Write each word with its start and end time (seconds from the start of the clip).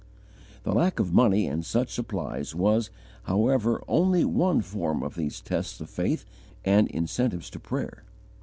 The 0.63 0.73
lack 0.73 0.99
of 0.99 1.13
money 1.13 1.45
and 1.45 1.63
such 1.63 1.93
supplies 1.93 2.55
was, 2.55 2.89
however, 3.25 3.83
only 3.87 4.25
one 4.25 4.61
form 4.63 5.03
of 5.03 5.13
these 5.13 5.39
tests 5.41 5.79
of 5.79 5.91
faith 5.91 6.25
and 6.65 6.87
incentives 6.87 7.51
to 7.51 7.59
prayer. 7.59 8.03